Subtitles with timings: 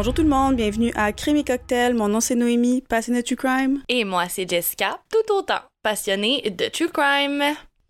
[0.00, 1.92] Bonjour tout le monde, bienvenue à Crime et Cocktail.
[1.92, 3.82] Mon nom c'est Noémie, passionnée de True Crime.
[3.90, 7.42] Et moi c'est Jessica, tout autant passionnée de True Crime.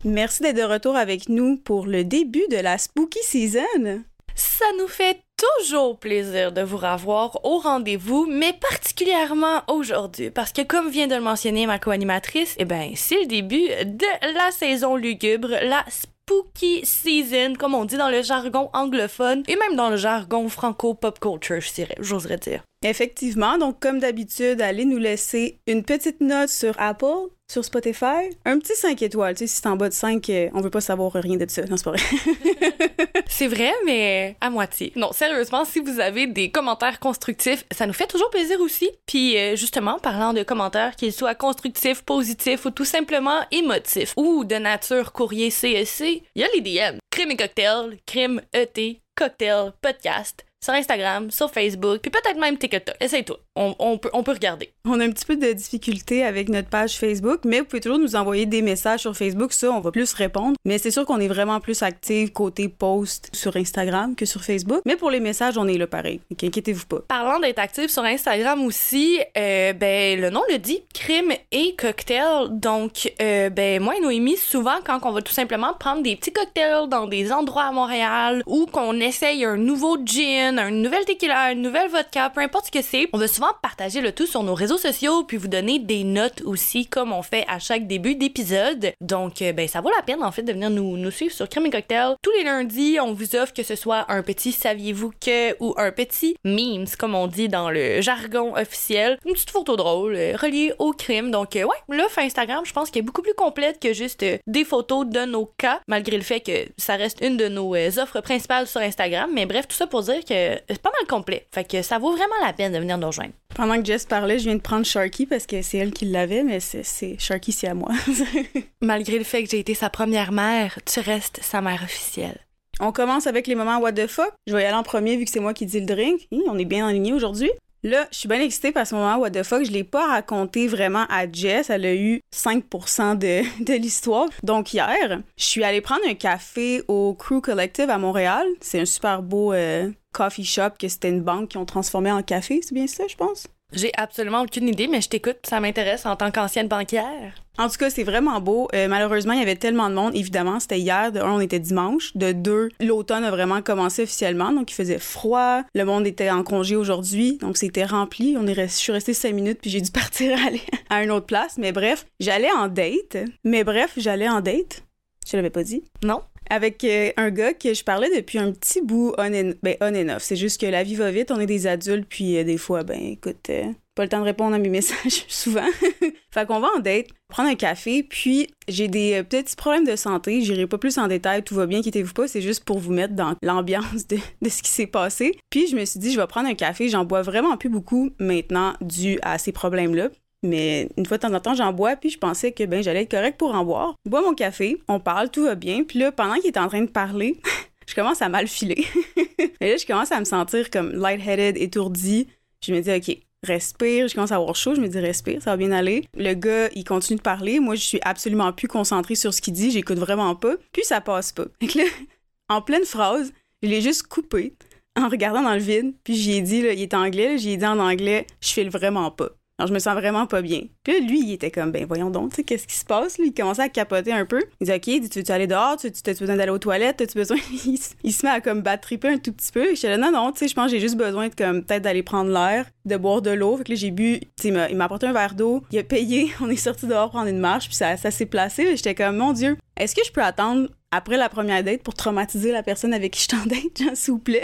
[0.03, 4.03] Merci d'être de retour avec nous pour le début de la Spooky Season.
[4.35, 10.63] Ça nous fait toujours plaisir de vous revoir au rendez-vous, mais particulièrement aujourd'hui, parce que
[10.63, 14.97] comme vient de le mentionner ma co-animatrice, eh ben, c'est le début de la saison
[14.97, 15.85] lugubre, la
[16.31, 21.19] spooky season, comme on dit dans le jargon anglophone, et même dans le jargon franco-pop
[21.19, 22.63] culture, je j'oserais dire.
[22.83, 28.57] Effectivement, donc comme d'habitude, allez nous laisser une petite note sur Apple, sur Spotify, un
[28.57, 29.35] petit 5 étoiles.
[29.35, 31.45] Tu sais, si c'est en bas de 5, euh, on veut pas savoir rien de
[31.47, 31.61] ça.
[31.65, 33.13] Non, c'est pas vrai.
[33.27, 34.93] c'est vrai, mais à moitié.
[34.95, 38.89] Non, sérieusement, si vous avez des commentaires constructifs, ça nous fait toujours plaisir aussi.
[39.05, 44.43] Puis euh, justement, parlant de commentaires, qu'ils soient constructifs, positifs ou tout simplement émotifs, ou
[44.43, 46.97] de nature courrier CSC, il y a les DM.
[47.11, 52.95] Crime et cocktail, crime ET, cocktail, podcast sur Instagram, sur Facebook, puis peut-être même TikTok.
[52.99, 53.39] Essaye toi.
[53.55, 54.71] On, on, peut, on peut regarder.
[54.85, 57.99] On a un petit peu de difficulté avec notre page Facebook, mais vous pouvez toujours
[57.99, 59.51] nous envoyer des messages sur Facebook.
[59.51, 60.55] Ça, on va plus répondre.
[60.63, 64.81] Mais c'est sûr qu'on est vraiment plus actifs côté post sur Instagram que sur Facebook.
[64.85, 66.21] Mais pour les messages, on est là pareil.
[66.29, 66.99] Donc, inquiétez-vous pas.
[67.09, 72.47] Parlant d'être actif sur Instagram aussi, euh, ben, le nom le dit, crime et cocktail.
[72.51, 76.31] Donc, euh, ben, moi et Noémie, souvent, quand on va tout simplement prendre des petits
[76.31, 81.51] cocktails dans des endroits à Montréal ou qu'on essaye un nouveau gin, une nouvelle tequila,
[81.51, 83.09] une nouvelle vodka, peu importe ce que c'est.
[83.11, 86.41] On va souvent partager le tout sur nos réseaux sociaux puis vous donner des notes
[86.45, 88.93] aussi comme on fait à chaque début d'épisode.
[89.01, 91.49] Donc euh, ben ça vaut la peine en fait de venir nous, nous suivre sur
[91.49, 92.15] Crème et Cocktail.
[92.21, 95.91] Tous les lundis, on vous offre que ce soit un petit saviez-vous que ou un
[95.91, 100.73] petit memes comme on dit dans le jargon officiel, une petite photo drôle euh, reliée
[100.79, 101.31] au crime.
[101.31, 104.65] Donc euh, ouais, l'offre Instagram, je pense qu'elle est beaucoup plus complète que juste des
[104.65, 108.67] photos de nos cas malgré le fait que ça reste une de nos offres principales
[108.67, 111.47] sur Instagram, mais bref, tout ça pour dire que c'est pas mal complet.
[111.53, 113.30] Fait que ça vaut vraiment la peine de venir nous rejoindre.
[113.53, 116.43] Pendant que Jess parlait, je viens de prendre Sharky parce que c'est elle qui l'avait,
[116.43, 117.91] mais c'est Sharky, c'est à moi.
[118.81, 122.39] Malgré le fait que j'ai été sa première mère, tu restes sa mère officielle.
[122.79, 124.31] On commence avec les moments what the fuck.
[124.47, 126.27] Je vais y aller en premier vu que c'est moi qui dis le drink.
[126.47, 127.51] on est bien aligné aujourd'hui.
[127.83, 130.67] Là, je suis bien excitée parce que moment what the fuck, je l'ai pas raconté
[130.67, 131.69] vraiment à Jess.
[131.69, 134.29] Elle a eu 5% de, de l'histoire.
[134.43, 138.45] Donc hier, je suis allée prendre un café au Crew Collective à Montréal.
[138.61, 142.23] C'est un super beau euh, coffee shop que c'était une banque qui ont transformé en
[142.23, 142.59] café.
[142.63, 143.47] C'est bien ça, je pense?
[143.73, 147.33] J'ai absolument aucune idée, mais je t'écoute, ça m'intéresse en tant qu'ancienne banquière.
[147.57, 148.67] En tout cas, c'est vraiment beau.
[148.73, 150.13] Euh, malheureusement, il y avait tellement de monde.
[150.13, 151.11] Évidemment, c'était hier.
[151.11, 152.15] De un, on était dimanche.
[152.15, 154.51] De deux, l'automne a vraiment commencé officiellement.
[154.51, 155.61] Donc, il faisait froid.
[155.73, 157.37] Le monde était en congé aujourd'hui.
[157.37, 158.35] Donc, c'était rempli.
[158.37, 161.11] On est resté, je suis restée cinq minutes, puis j'ai dû partir aller à une
[161.11, 161.57] autre place.
[161.57, 163.17] Mais bref, j'allais en date.
[163.45, 164.83] Mais bref, j'allais en date.
[165.29, 165.83] Je l'avais pas dit.
[166.03, 169.77] Non avec euh, un gars que je parlais depuis un petit bout on and, ben,
[169.79, 170.21] on off.
[170.21, 172.83] C'est juste que la vie va vite, on est des adultes, puis euh, des fois,
[172.83, 175.65] ben écoute, euh, pas le temps de répondre à mes messages souvent.
[176.31, 180.41] fait qu'on va en date, prendre un café, puis j'ai des petits problèmes de santé,
[180.41, 183.13] j'irai pas plus en détail, tout va bien, quittez-vous pas, c'est juste pour vous mettre
[183.13, 185.39] dans l'ambiance de, de, ce qui s'est passé.
[185.49, 188.09] Puis je me suis dit, je vais prendre un café, j'en bois vraiment plus beaucoup
[188.19, 190.09] maintenant dû à ces problèmes-là.
[190.43, 193.03] Mais une fois de temps en temps, j'en bois, puis je pensais que ben j'allais
[193.03, 193.95] être correct pour en boire.
[194.05, 195.83] Je bois mon café, on parle, tout va bien.
[195.83, 197.39] Puis là, pendant qu'il est en train de parler,
[197.87, 198.85] je commence à mal filer.
[199.59, 202.27] Et là, je commence à me sentir comme lightheaded, étourdi.
[202.65, 204.07] Je me dis, OK, respire.
[204.07, 204.75] Je commence à avoir chaud.
[204.75, 206.05] Je me dis, respire, ça va bien aller.
[206.15, 207.59] Le gars, il continue de parler.
[207.59, 209.71] Moi, je suis absolument plus concentrée sur ce qu'il dit.
[209.71, 210.55] J'écoute vraiment pas.
[210.71, 211.45] Puis ça passe pas.
[211.61, 211.83] Et là,
[212.49, 213.31] en pleine phrase,
[213.61, 214.53] je l'ai juste coupé
[214.99, 215.93] en regardant dans le vide.
[216.03, 219.29] Puis j'ai dit, là, il est anglais, j'ai dit en anglais, je file vraiment pas.
[219.67, 220.61] Je me sens vraiment pas bien.
[220.83, 223.17] Puis là, lui, il était comme, ben voyons donc, tu sais, qu'est-ce qui se passe?
[223.17, 224.41] Lui, il commençait à capoter un peu.
[224.59, 225.77] Il dit, OK, tu veux aller dehors?
[225.77, 227.01] Tu as besoin d'aller aux toilettes?
[227.01, 227.37] As-tu besoin?
[228.03, 229.73] il, se met à comme battre un tout petit peu.
[229.75, 231.83] J'étais là, non, non, tu sais, je pense que j'ai juste besoin de comme peut-être
[231.83, 233.57] d'aller prendre l'air, de boire de l'eau.
[233.57, 235.83] Fait que là, j'ai bu, tu sais, il m'a apporté un verre d'eau, il a
[235.83, 238.75] payé, on est sorti dehors prendre une marche, puis ça, ça s'est placé.
[238.75, 242.51] J'étais comme, mon Dieu, est-ce que je peux attendre après la première date pour traumatiser
[242.51, 244.43] la personne avec qui je t'en date, s'il vous plaît.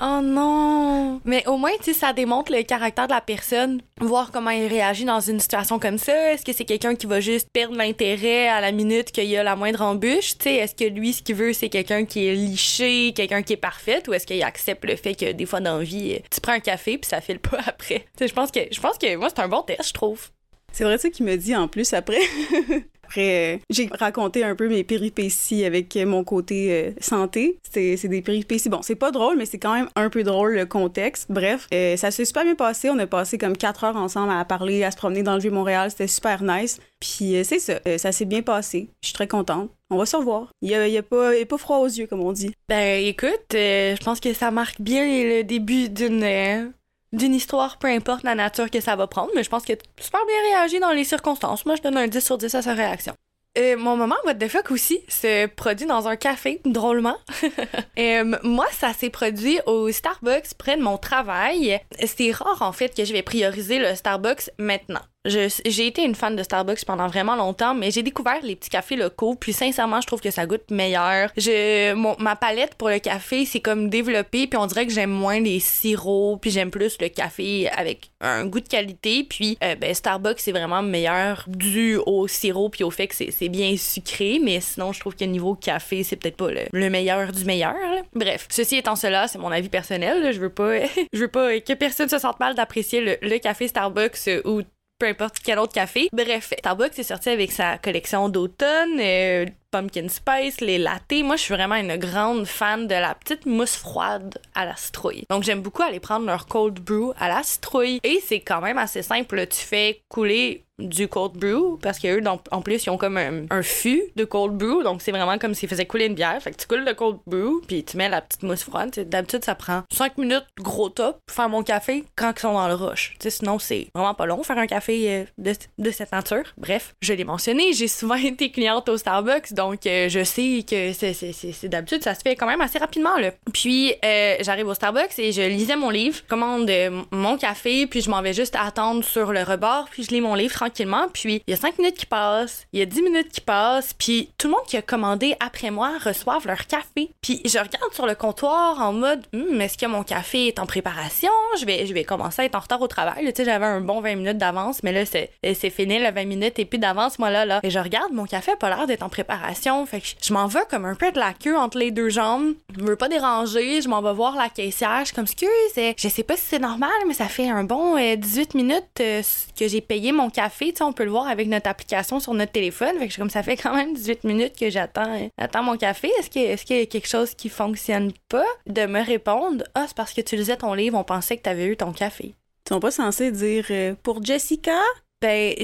[0.00, 1.20] oh non!
[1.24, 4.66] Mais au moins, tu sais, ça démontre le caractère de la personne, voir comment il
[4.66, 6.32] réagit dans une situation comme ça.
[6.32, 9.42] Est-ce que c'est quelqu'un qui va juste perdre l'intérêt à la minute qu'il y a
[9.42, 10.38] la moindre embûche?
[10.38, 13.54] Tu sais, est-ce que lui, ce qu'il veut, c'est quelqu'un qui est liché, quelqu'un qui
[13.54, 16.40] est parfait, ou est-ce qu'il accepte le fait que des fois dans la vie, tu
[16.40, 18.00] prends un café puis ça file pas après?
[18.00, 20.30] Tu sais, je pense que, je pense que moi, c'est un bon test, je trouve.
[20.72, 22.20] C'est vrai ça qu'il me dit en plus après.
[23.12, 27.58] après, euh, j'ai raconté un peu mes péripéties avec mon côté euh, santé.
[27.62, 28.70] C'est des péripéties.
[28.70, 31.26] Bon, c'est pas drôle, mais c'est quand même un peu drôle le contexte.
[31.28, 32.88] Bref, euh, ça s'est super bien passé.
[32.88, 35.90] On a passé comme quatre heures ensemble à parler, à se promener dans le Vieux-Montréal.
[35.90, 36.80] C'était super nice.
[37.00, 38.88] Puis c'est ça, ça s'est bien passé.
[39.02, 39.70] Je suis très contente.
[39.90, 40.48] On va se revoir.
[40.62, 42.54] Il y a, y a, a pas froid aux yeux, comme on dit.
[42.68, 46.72] Ben écoute, je pense que ça marque bien le début d'une
[47.12, 50.20] d'une histoire, peu importe la nature que ça va prendre, mais je pense que super
[50.26, 51.66] bien réagi dans les circonstances.
[51.66, 53.14] Moi, je donne un 10 sur 10 à sa réaction.
[53.58, 57.16] Euh, mon moment What the fuck aussi se produit dans un café, drôlement.
[57.98, 61.78] euh, moi, ça s'est produit au Starbucks près de mon travail.
[62.06, 66.34] C'est rare en fait que je vais prioriser le Starbucks maintenant j'ai été une fan
[66.34, 70.06] de Starbucks pendant vraiment longtemps, mais j'ai découvert les petits cafés locaux, puis sincèrement, je
[70.06, 71.30] trouve que ça goûte meilleur.
[71.36, 75.10] Je, mon, ma palette pour le café, c'est comme développé, puis on dirait que j'aime
[75.10, 79.76] moins les sirops, puis j'aime plus le café avec un goût de qualité, puis euh,
[79.76, 84.40] ben, Starbucks, c'est vraiment meilleur dû au sirop, puis au fait que c'est bien sucré,
[84.42, 87.74] mais sinon, je trouve que niveau café, c'est peut-être pas le, meilleur du meilleur.
[88.12, 90.80] Bref, ceci étant cela, c'est mon avis personnel, je veux pas,
[91.12, 94.62] je veux pas que personne se sente mal d'apprécier le, le café Starbucks ou
[95.02, 96.08] peu importe quel autre café.
[96.12, 101.24] Bref, Starbucks est sorti avec sa collection d'automne, euh, pumpkin spice, les lattés.
[101.24, 105.24] Moi, je suis vraiment une grande fan de la petite mousse froide à la citrouille.
[105.30, 107.98] Donc, j'aime beaucoup aller prendre leur cold brew à la citrouille.
[108.04, 109.46] Et c'est quand même assez simple.
[109.48, 112.20] Tu fais couler du cold brew parce qu'eux,
[112.50, 114.82] en plus, ils ont comme un, fût de cold brew.
[114.82, 116.40] Donc, c'est vraiment comme s'ils faisaient couler une bière.
[116.42, 118.90] Fait que tu coules le cold brew, puis tu mets la petite mousse froide.
[119.08, 122.68] D'habitude, ça prend 5 minutes gros top pour faire mon café quand ils sont dans
[122.68, 123.14] le rush.
[123.26, 126.44] sinon, c'est vraiment pas long faire un café euh, de, cette nature.
[126.56, 129.52] Bref, je l'ai mentionné, j'ai souvent été cliente au Starbucks,
[129.86, 133.16] euh, je sais que c'est d'habitude, ça se fait quand même assez rapidement.
[133.16, 133.30] Là.
[133.52, 136.70] Puis, euh, j'arrive au Starbucks et je lisais mon livre, commande
[137.10, 140.34] mon café, puis je m'en vais juste attendre sur le rebord, puis je lis mon
[140.34, 141.06] livre tranquillement.
[141.12, 143.94] Puis il y a 5 minutes qui passent, il y a 10 minutes qui passent,
[143.94, 147.10] puis tout le monde qui a commandé après moi reçoivent leur café.
[147.20, 150.66] Puis je regarde sur le comptoir en mode hum, est-ce que mon café est en
[150.66, 151.30] préparation?
[151.60, 153.24] Je vais je vais commencer à être en retard au travail.
[153.26, 156.24] Tu sais, j'avais un bon 20 minutes d'avance, mais là c'est c'est fini le 20
[156.24, 157.60] minutes et puis d'avance moi là là.
[157.62, 159.51] Et je regarde mon café a pas l'air d'être en préparation,
[159.86, 162.54] fait que je m'en vais comme un peu de la queue entre les deux jambes.
[162.76, 166.08] Je veux pas déranger, je m'en vais voir la caissière, je suis comme excuse, je
[166.08, 169.22] sais pas si c'est normal mais ça fait un bon 18 euh, minutes euh,
[169.58, 172.34] que j'ai payé mon café, tu sais on peut le voir avec notre application sur
[172.34, 172.98] notre téléphone.
[172.98, 176.10] Fait que comme ça fait quand même 18 minutes que j'attends attends mon café.
[176.18, 178.44] Est-ce qu'il est y a quelque chose qui fonctionne pas?
[178.66, 179.64] De me répondre?
[179.74, 181.92] Ah, c'est parce que tu lisais ton livre, on pensait que tu avais eu ton
[181.92, 182.34] café.
[182.66, 184.78] Ils sont pas censés dire euh, pour Jessica?
[185.22, 185.54] Ben,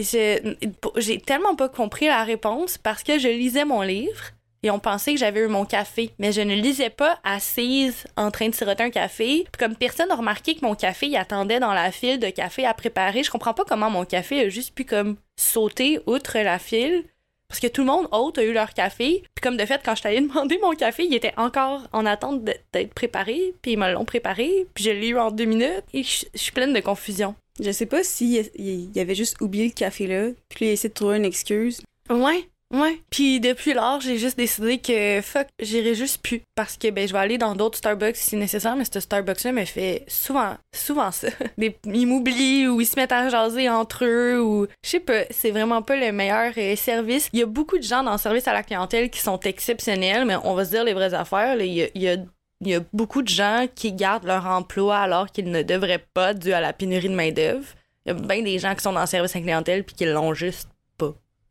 [0.96, 4.30] j'ai tellement pas compris la réponse parce que je lisais mon livre
[4.62, 8.30] et on pensait que j'avais eu mon café, mais je ne lisais pas assise en
[8.30, 9.46] train de siroter un café.
[9.50, 12.66] Puis comme personne n'a remarqué que mon café il attendait dans la file de café
[12.66, 16.60] à préparer, je comprends pas comment mon café a juste pu comme sauter outre la
[16.60, 17.04] file.
[17.48, 19.24] Parce que tout le monde autre a eu leur café.
[19.34, 22.44] Puis comme de fait, quand je t'allais demander mon café, il était encore en attente
[22.44, 23.54] d'être préparé.
[23.62, 24.66] Puis ils me l'ont préparé.
[24.74, 25.84] Puis je l'ai eu en deux minutes.
[25.94, 27.34] Et je suis pleine de confusion.
[27.60, 30.28] Je sais pas s'il y avait juste oublié le café là.
[30.48, 31.80] Puis il a essayé de trouver une excuse.
[32.10, 32.48] Ouais.
[32.72, 33.00] Ouais.
[33.08, 37.14] Puis depuis lors, j'ai juste décidé que fuck, j'irai juste plus parce que ben je
[37.14, 41.10] vais aller dans d'autres Starbucks si nécessaire, mais ce Starbucks là me fait souvent souvent
[41.10, 41.28] ça.
[41.58, 45.50] Ils m'oublient ou ils se mettent à jaser entre eux ou je sais pas, c'est
[45.50, 47.30] vraiment pas le meilleur euh, service.
[47.32, 50.26] Il y a beaucoup de gens dans le service à la clientèle qui sont exceptionnels,
[50.26, 52.16] mais on va se dire les vraies affaires, il il y a
[52.60, 56.34] il y a beaucoup de gens qui gardent leur emploi alors qu'ils ne devraient pas
[56.34, 57.66] dû à la pénurie de main-d'œuvre.
[58.04, 59.94] Il y a bien des gens qui sont dans le service à la clientèle puis
[59.94, 60.68] qui l'ont juste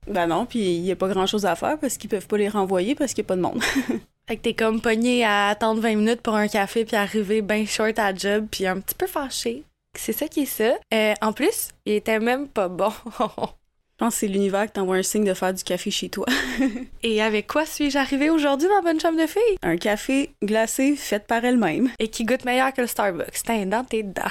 [0.07, 2.49] ben non, puis il y a pas grand-chose à faire parce qu'ils peuvent pas les
[2.49, 3.61] renvoyer parce qu'il y a pas de monde.
[4.27, 7.65] fait que t'es comme pogné à attendre 20 minutes pour un café puis arriver bien
[7.65, 9.63] short à job puis un petit peu fâché.
[9.95, 10.75] C'est ça qui est ça.
[10.93, 12.91] Euh, en plus, il était même pas bon.
[13.99, 16.27] Je pense que c'est l'univers qui t'envoie un signe de faire du café chez toi.
[17.01, 19.57] Et avec quoi suis-je arrivée aujourd'hui, ma bonne chambre de fille?
[19.63, 21.89] Un café glacé fait par elle-même.
[21.97, 23.41] Et qui goûte meilleur que le Starbucks.
[23.43, 24.21] T'es dans tes dents.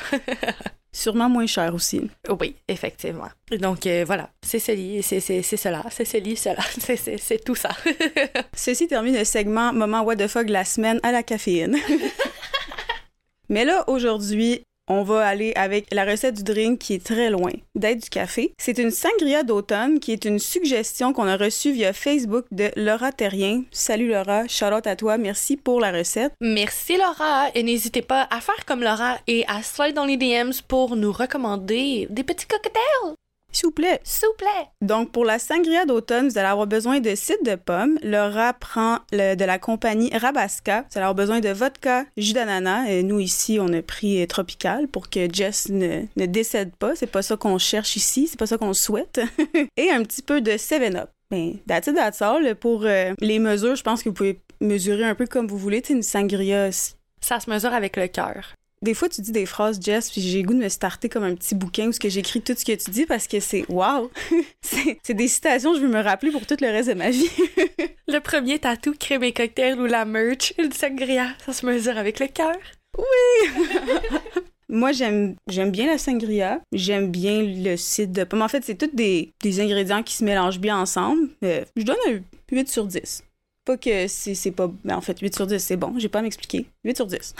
[0.92, 2.08] Sûrement moins cher aussi.
[2.40, 3.26] Oui, effectivement.
[3.58, 7.70] Donc euh, voilà, c'est cela, c'est cela, c'est cela, cela, c'est tout ça.
[8.54, 11.76] Ceci termine le segment Moment What the fuck la semaine à la caféine.
[13.48, 17.52] Mais là, aujourd'hui, on va aller avec la recette du drink qui est très loin
[17.74, 18.52] d'être du café.
[18.58, 23.12] C'est une sangria d'automne qui est une suggestion qu'on a reçue via Facebook de Laura
[23.12, 23.64] Terrien.
[23.70, 26.32] Salut Laura, out à toi, merci pour la recette.
[26.40, 30.52] Merci Laura et n'hésitez pas à faire comme Laura et à slide dans les DMs
[30.68, 33.14] pour nous recommander des petits cocktails.
[33.52, 34.00] S'il vous plaît.
[34.04, 34.68] S'il vous plaît.
[34.82, 37.98] Donc, pour la sangria d'automne, vous allez avoir besoin de cidre de pomme.
[38.02, 40.82] Laura prend le, de la compagnie Rabasca.
[40.82, 42.86] Vous allez avoir besoin de vodka, jus d'ananas.
[42.88, 46.94] Et nous, ici, on a pris tropical pour que Jess ne, ne décède pas.
[46.96, 48.28] C'est pas ça qu'on cherche ici.
[48.28, 49.20] C'est pas ça qu'on souhaite.
[49.76, 51.08] Et un petit peu de 7-Up.
[51.30, 52.54] Ben, that's it, that's all.
[52.54, 55.82] Pour euh, les mesures, je pense que vous pouvez mesurer un peu comme vous voulez.
[55.84, 56.70] C'est une sangria.
[57.20, 58.54] Ça se mesure avec le cœur.
[58.82, 61.34] Des fois, tu dis des phrases, Jess, puis j'ai goût de me starter comme un
[61.34, 64.10] petit bouquin où j'écris tout ce que tu dis parce que c'est wow!
[64.60, 67.30] c'est des citations que je veux me rappeler pour tout le reste de ma vie.
[68.08, 72.20] le premier tatou, crème et cocktail ou la merch, le sangria, ça se mesure avec
[72.20, 72.56] le cœur.
[72.98, 73.48] Oui!
[74.68, 76.60] Moi, j'aime j'aime bien la sangria.
[76.72, 78.42] J'aime bien le cidre de pomme.
[78.42, 81.28] En fait, c'est tous des, des ingrédients qui se mélangent bien ensemble.
[81.44, 82.18] Euh, je donne un
[82.50, 83.22] 8 sur 10.
[83.66, 84.70] Pas que c'est pas.
[84.84, 85.92] Ben, en fait, 8 sur 10, c'est bon.
[85.98, 86.66] J'ai pas à m'expliquer.
[86.84, 87.34] 8 sur 10.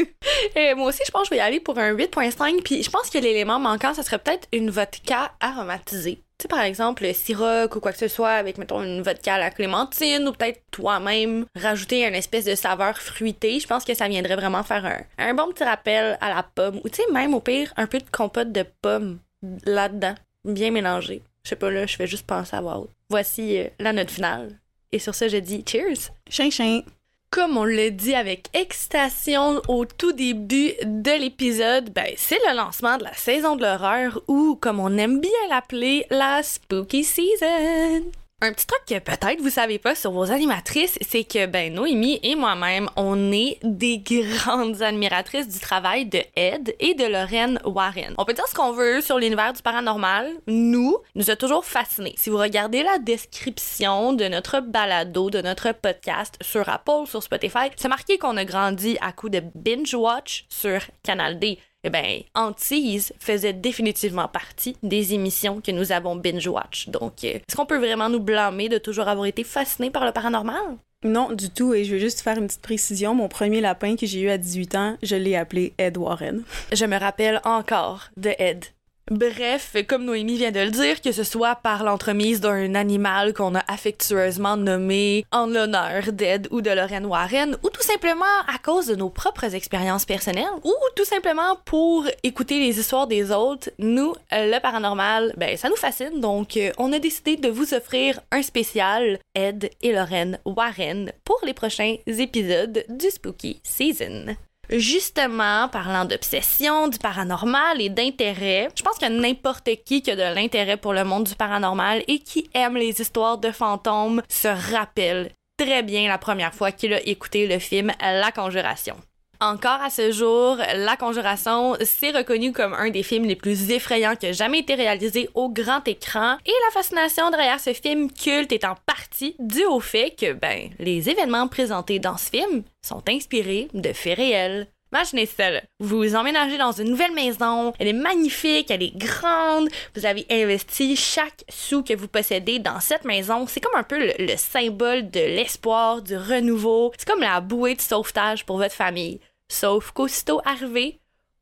[0.56, 2.62] Et moi aussi, je pense que je vais y aller pour un 8.5.
[2.62, 6.22] Puis je pense que l'élément manquant, ça serait peut-être une vodka aromatisée.
[6.38, 9.34] Tu sais, par exemple, le Ciroc ou quoi que ce soit avec, mettons, une vodka
[9.34, 13.60] à la clémentine ou peut-être toi-même rajouter une espèce de saveur fruitée.
[13.60, 16.80] Je pense que ça viendrait vraiment faire un, bon petit rappel à la pomme.
[16.84, 19.18] Ou tu sais, même au pire, un peu de compote de pommes
[19.66, 20.14] là-dedans,
[20.46, 21.22] bien mélangé.
[21.44, 22.84] Je sais pas, là, je vais juste penser à voir.
[23.10, 24.58] Voici euh, la note finale.
[24.92, 26.10] Et sur ce, je dis cheers!
[26.28, 26.82] Chien, chien!
[27.30, 32.96] Comme on le dit avec excitation au tout début de l'épisode, ben c'est le lancement
[32.96, 38.10] de la saison de l'horreur ou, comme on aime bien l'appeler, la spooky season.
[38.46, 42.20] Un petit truc que peut-être vous savez pas sur vos animatrices, c'est que ben Noémie
[42.22, 48.14] et moi-même, on est des grandes admiratrices du travail de Ed et de Lorraine Warren.
[48.18, 52.14] On peut dire ce qu'on veut sur l'univers du paranormal, nous, nous a toujours fascinés.
[52.16, 57.72] Si vous regardez la description de notre balado, de notre podcast sur Apple, sur Spotify,
[57.74, 62.20] c'est marqué qu'on a grandi à coup de binge watch sur Canal D eh bien,
[62.34, 66.88] Antise faisait définitivement partie des émissions que nous avons binge-watch.
[66.88, 70.10] Donc, euh, est-ce qu'on peut vraiment nous blâmer de toujours avoir été fascinés par le
[70.10, 70.78] paranormal?
[71.04, 71.74] Non, du tout.
[71.74, 73.14] Et je veux juste faire une petite précision.
[73.14, 76.42] Mon premier lapin que j'ai eu à 18 ans, je l'ai appelé Ed Warren.
[76.72, 78.64] Je me rappelle encore de Ed.
[79.12, 83.54] Bref, comme Noémie vient de le dire, que ce soit par l'entremise d'un animal qu'on
[83.54, 88.88] a affectueusement nommé en l'honneur d'Ed ou de Lorraine Warren, ou tout simplement à cause
[88.88, 94.12] de nos propres expériences personnelles, ou tout simplement pour écouter les histoires des autres, nous,
[94.32, 98.42] le paranormal, ben ça nous fascine, donc euh, on a décidé de vous offrir un
[98.42, 104.34] spécial Ed et Lorraine Warren pour les prochains épisodes du Spooky Season.
[104.70, 110.34] Justement, parlant d'obsession, du paranormal et d'intérêt, je pense que n'importe qui qui a de
[110.34, 115.30] l'intérêt pour le monde du paranormal et qui aime les histoires de fantômes se rappelle
[115.56, 118.96] très bien la première fois qu'il a écouté le film La Conjuration.
[119.40, 124.16] Encore à ce jour, La Conjuration s'est reconnu comme un des films les plus effrayants
[124.16, 126.36] qui a jamais été réalisé au grand écran.
[126.46, 130.70] Et la fascination derrière ce film culte est en partie due au fait que, ben,
[130.78, 134.68] les événements présentés dans ce film sont inspirés de faits réels.
[134.96, 139.68] Imaginez ça, vous vous emménagez dans une nouvelle maison, elle est magnifique, elle est grande,
[139.94, 143.46] vous avez investi chaque sou que vous possédez dans cette maison.
[143.46, 146.94] C'est comme un peu le, le symbole de l'espoir, du renouveau.
[146.96, 149.20] C'est comme la bouée de sauvetage pour votre famille.
[149.50, 150.98] Sauf qu'aussitôt arrivé,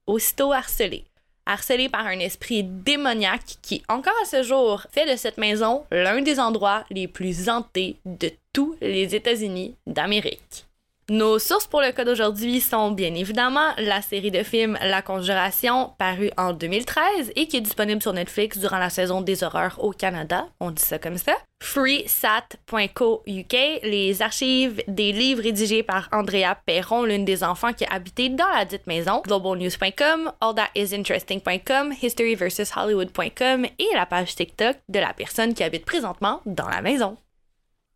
[0.09, 1.05] aussitôt harcelé.
[1.47, 6.23] Harcelé par un esprit démoniaque qui, encore à ce jour, fait de cette maison l'un
[6.23, 10.67] des endroits les plus hantés de tous les États-Unis d'Amérique.
[11.11, 15.93] Nos sources pour le cas d'aujourd'hui sont bien évidemment la série de films La Conjuration,
[15.99, 19.91] parue en 2013 et qui est disponible sur Netflix durant la saison des horreurs au
[19.91, 21.35] Canada, on dit ça comme ça.
[21.63, 27.93] freesat.co UK, les archives des livres rédigés par Andrea Perron, l'une des enfants qui a
[27.93, 35.53] habité dans la dite maison, globalnews.com, allthatIsinteresting.com, historyversushollywood.com et la page TikTok de la personne
[35.53, 37.19] qui habite présentement dans la maison.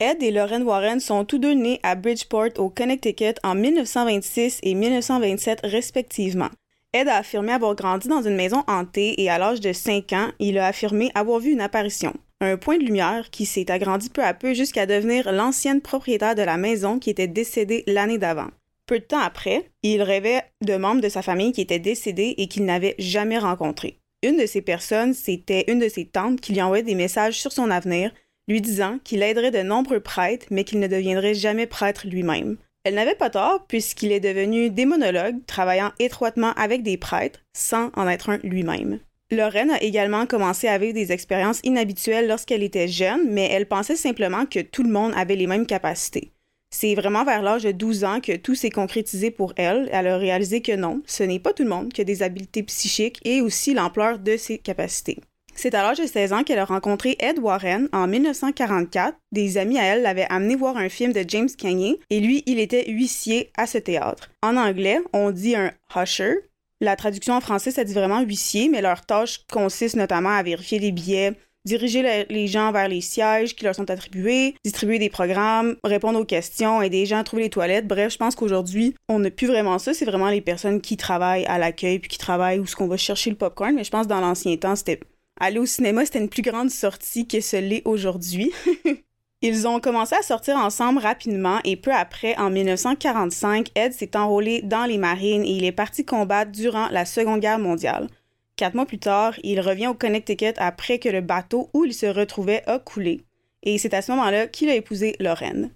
[0.01, 4.75] Ed et Lorraine Warren sont tous deux nés à Bridgeport, au Connecticut, en 1926 et
[4.75, 6.51] 1927 respectivement.
[6.93, 10.29] Ed a affirmé avoir grandi dans une maison hantée et à l'âge de 5 ans,
[10.39, 12.15] il a affirmé avoir vu une apparition.
[12.41, 16.43] Un point de lumière qui s'est agrandi peu à peu jusqu'à devenir l'ancienne propriétaire de
[16.43, 18.51] la maison qui était décédée l'année d'avant.
[18.87, 22.47] Peu de temps après, il rêvait de membres de sa famille qui étaient décédés et
[22.47, 23.99] qu'il n'avait jamais rencontrés.
[24.23, 27.51] Une de ces personnes, c'était une de ses tantes qui lui envoyait des messages sur
[27.51, 28.13] son avenir
[28.49, 32.57] lui disant qu'il aiderait de nombreux prêtres, mais qu'il ne deviendrait jamais prêtre lui-même.
[32.85, 38.09] Elle n'avait pas tort, puisqu'il est devenu démonologue, travaillant étroitement avec des prêtres, sans en
[38.09, 39.01] être un lui-même.
[39.31, 43.97] Lorraine a également commencé à vivre des expériences inhabituelles lorsqu'elle était jeune, mais elle pensait
[43.97, 46.33] simplement que tout le monde avait les mêmes capacités.
[46.71, 49.89] C'est vraiment vers l'âge de 12 ans que tout s'est concrétisé pour elle.
[49.93, 52.63] Elle a réalisé que non, ce n'est pas tout le monde qui a des habiletés
[52.63, 55.19] psychiques et aussi l'ampleur de ses capacités.
[55.61, 59.17] C'est à l'âge de 16 ans qu'elle a rencontré Ed Warren en 1944.
[59.33, 62.61] Des amis à elle l'avaient amené voir un film de James Cagney et lui, il
[62.61, 64.31] était huissier à ce théâtre.
[64.41, 66.37] En anglais, on dit un usher.
[66.81, 70.79] La traduction en français, ça dit vraiment huissier, mais leur tâche consiste notamment à vérifier
[70.79, 71.33] les billets,
[71.65, 76.25] diriger les gens vers les sièges qui leur sont attribués, distribuer des programmes, répondre aux
[76.25, 77.89] questions, aider les gens à trouver les toilettes.
[77.89, 79.93] Bref, je pense qu'aujourd'hui, on n'a plus vraiment ça.
[79.93, 82.97] C'est vraiment les personnes qui travaillent à l'accueil puis qui travaillent où ce qu'on va
[82.97, 83.75] chercher le popcorn.
[83.75, 85.01] Mais je pense que dans l'ancien temps, c'était
[85.41, 88.53] aller au cinéma, c'était une plus grande sortie que ce l'est aujourd'hui.
[89.41, 94.63] Ils ont commencé à sortir ensemble rapidement et peu après, en 1945, Ed s'est enrôlé
[94.63, 98.09] dans les marines et il est parti combattre durant la Seconde Guerre mondiale.
[98.57, 102.07] Quatre mois plus tard, il revient au Connecticut après que le bateau où il se
[102.07, 103.21] retrouvait a coulé.
[103.63, 105.71] Et c'est à ce moment-là qu'il a épousé Lorraine.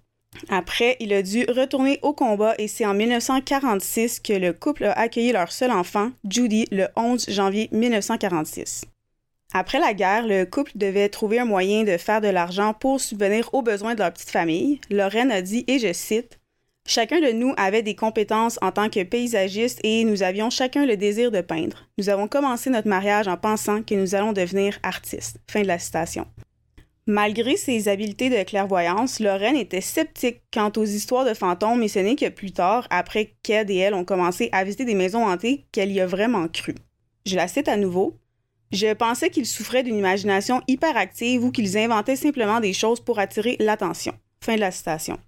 [0.49, 4.93] Après, il a dû retourner au combat et c'est en 1946 que le couple a
[4.99, 8.87] accueilli leur seul enfant, Judy, le 11 janvier 1946.
[9.55, 13.53] Après la guerre, le couple devait trouver un moyen de faire de l'argent pour subvenir
[13.53, 14.81] aux besoins de leur petite famille.
[14.91, 16.39] Lorraine a dit, et je cite,
[16.85, 20.97] Chacun de nous avait des compétences en tant que paysagiste et nous avions chacun le
[20.97, 21.89] désir de peindre.
[21.97, 25.39] Nous avons commencé notre mariage en pensant que nous allons devenir artistes.
[25.49, 26.27] Fin de la citation.
[27.07, 31.99] Malgré ses habiletés de clairvoyance, Lorraine était sceptique quant aux histoires de fantômes et ce
[31.99, 35.67] n'est que plus tard, après qu'Ed et elle ont commencé à visiter des maisons hantées,
[35.73, 36.75] qu'elle y a vraiment cru.
[37.27, 38.15] Je la cite à nouveau.
[38.73, 43.57] Je pensais qu'ils souffraient d'une imagination hyperactive ou qu'ils inventaient simplement des choses pour attirer
[43.61, 44.15] l'attention.
[44.41, 45.19] Fin de la citation.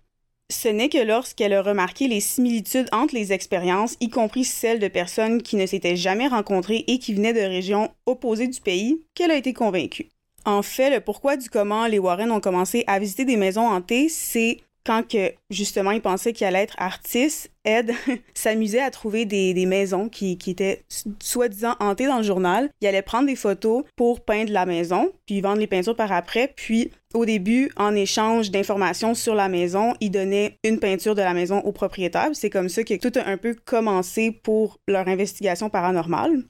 [0.50, 4.88] Ce n'est que lorsqu'elle a remarqué les similitudes entre les expériences, y compris celles de
[4.88, 9.30] personnes qui ne s'étaient jamais rencontrées et qui venaient de régions opposées du pays, qu'elle
[9.30, 10.08] a été convaincue.
[10.46, 14.08] En fait, le pourquoi du comment les Warren ont commencé à visiter des maisons hantées,
[14.08, 17.92] c'est quand que justement il pensait qu'il allait être artiste, Ed
[18.34, 20.84] s'amusait à trouver des, maisons qui, qui étaient
[21.20, 22.70] soi-disant hantées dans le journal.
[22.80, 26.52] Il allait prendre des photos pour peindre la maison, puis vendre les peintures par après.
[26.54, 31.32] Puis au début, en échange d'informations sur la maison, il donnait une peinture de la
[31.32, 32.30] maison au propriétaire.
[32.34, 36.44] C'est comme ça que tout a un peu commencé pour leur investigation paranormale.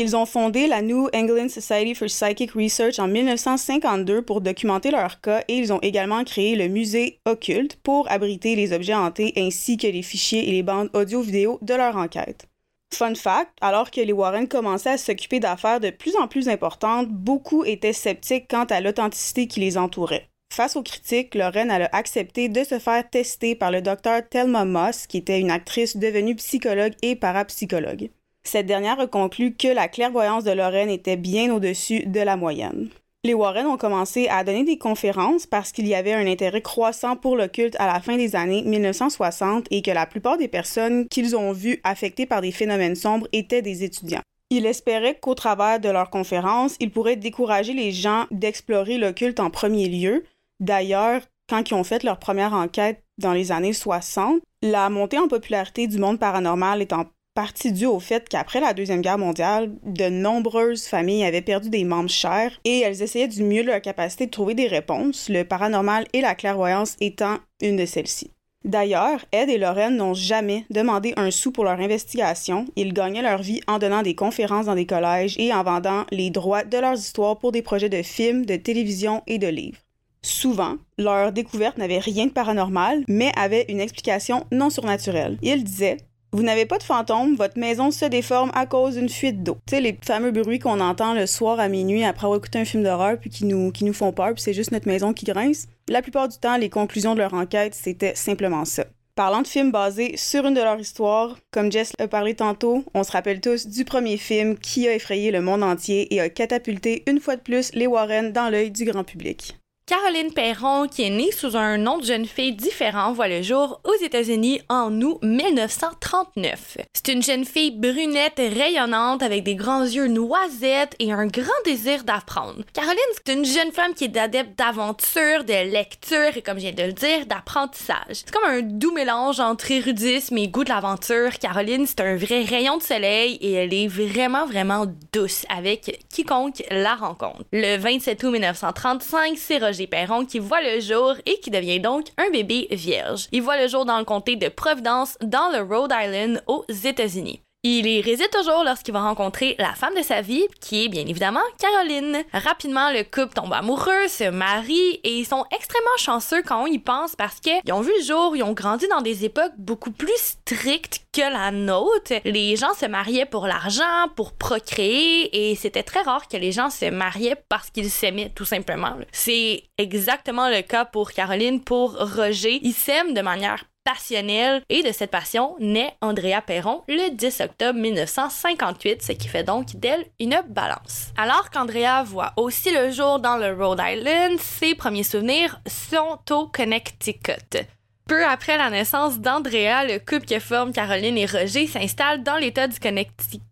[0.00, 5.20] Ils ont fondé la New England Society for Psychic Research en 1952 pour documenter leur
[5.20, 9.76] cas et ils ont également créé le musée occulte pour abriter les objets hantés ainsi
[9.76, 12.46] que les fichiers et les bandes audio-vidéo de leur enquête.
[12.94, 17.08] Fun fact, alors que les Warren commençaient à s'occuper d'affaires de plus en plus importantes,
[17.08, 20.28] beaucoup étaient sceptiques quant à l'authenticité qui les entourait.
[20.52, 25.08] Face aux critiques, Lorraine a accepté de se faire tester par le docteur Thelma Moss,
[25.08, 28.10] qui était une actrice devenue psychologue et parapsychologue.
[28.50, 32.88] Cette dernière a conclu que la clairvoyance de Lorraine était bien au-dessus de la moyenne.
[33.22, 37.14] Les Warren ont commencé à donner des conférences parce qu'il y avait un intérêt croissant
[37.14, 41.06] pour le culte à la fin des années 1960 et que la plupart des personnes
[41.08, 44.22] qu'ils ont vues affectées par des phénomènes sombres étaient des étudiants.
[44.48, 49.40] Ils espéraient qu'au travers de leurs conférences, ils pourraient décourager les gens d'explorer le culte
[49.40, 50.24] en premier lieu.
[50.58, 55.28] D'ailleurs, quand ils ont fait leur première enquête dans les années 60, la montée en
[55.28, 57.04] popularité du monde paranormal étant
[57.38, 61.84] partie due au fait qu'après la Deuxième Guerre mondiale, de nombreuses familles avaient perdu des
[61.84, 66.08] membres chers et elles essayaient du mieux leur capacité de trouver des réponses, le paranormal
[66.12, 68.32] et la clairvoyance étant une de celles-ci.
[68.64, 72.64] D'ailleurs, Ed et Lorraine n'ont jamais demandé un sou pour leur investigation.
[72.74, 76.30] Ils gagnaient leur vie en donnant des conférences dans des collèges et en vendant les
[76.30, 79.78] droits de leurs histoires pour des projets de films, de télévision et de livres.
[80.22, 85.38] Souvent, leur découverte n'avait rien de paranormal, mais avait une explication non surnaturelle.
[85.42, 85.98] Ils disaient
[86.32, 89.58] vous n'avez pas de fantôme, votre maison se déforme à cause d'une fuite d'eau.
[89.66, 92.64] Tu sais, les fameux bruits qu'on entend le soir à minuit après avoir écouté un
[92.64, 95.24] film d'horreur puis qui nous, qui nous font peur, puis c'est juste notre maison qui
[95.24, 95.68] grince.
[95.88, 98.84] La plupart du temps, les conclusions de leur enquête, c'était simplement ça.
[99.14, 103.02] Parlant de films basés sur une de leurs histoires, comme Jess a parlé tantôt, on
[103.02, 107.02] se rappelle tous du premier film qui a effrayé le monde entier et a catapulté
[107.08, 109.58] une fois de plus les Warren dans l'œil du grand public.
[109.88, 113.80] Caroline Perron, qui est née sous un nom de jeune fille différent, voit le jour
[113.84, 116.76] aux États-Unis en août 1939.
[116.92, 122.04] C'est une jeune fille brunette rayonnante avec des grands yeux noisettes et un grand désir
[122.04, 122.64] d'apprendre.
[122.74, 126.72] Caroline, c'est une jeune femme qui est adepte d'aventure, de lecture et, comme je viens
[126.72, 127.96] de le dire, d'apprentissage.
[128.10, 131.38] C'est comme un doux mélange entre érudisme et goût de l'aventure.
[131.40, 136.62] Caroline, c'est un vrai rayon de soleil et elle est vraiment, vraiment douce avec quiconque
[136.70, 137.44] la rencontre.
[137.54, 142.06] Le 27 août 1935, c'est Roger Perron qui voit le jour et qui devient donc
[142.16, 143.28] un bébé vierge.
[143.32, 147.40] Il voit le jour dans le comté de Providence, dans le Rhode Island, aux États-Unis.
[147.64, 151.04] Il y réside toujours lorsqu'il va rencontrer la femme de sa vie, qui est bien
[151.04, 152.22] évidemment Caroline.
[152.32, 156.78] Rapidement, le couple tombe amoureux, se marie et ils sont extrêmement chanceux quand on y
[156.78, 160.14] pense parce qu'ils ont vu le jour, ils ont grandi dans des époques beaucoup plus
[160.14, 162.12] strictes que la nôtre.
[162.24, 166.70] Les gens se mariaient pour l'argent, pour procréer et c'était très rare que les gens
[166.70, 168.94] se mariaient parce qu'ils s'aimaient tout simplement.
[169.10, 172.60] C'est exactement le cas pour Caroline, pour Roger.
[172.62, 177.78] Ils s'aiment de manière passionnelle et de cette passion naît Andrea Perron le 10 octobre
[177.78, 181.06] 1958, ce qui fait donc d'elle une balance.
[181.16, 186.48] Alors qu'Andrea voit aussi le jour dans le Rhode Island, ses premiers souvenirs sont au
[186.48, 187.66] Connecticut.
[188.08, 192.66] Peu après la naissance d'Andrea, le couple que forment Caroline et Roger s'installe dans l'état
[192.66, 193.42] du Connecticut.